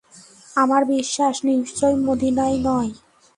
আমার 0.55 0.81
বিশ্বাস, 0.85 1.35
নিশ্চয় 1.49 1.95
মদীনায় 2.05 2.57
নয়। 2.59 2.91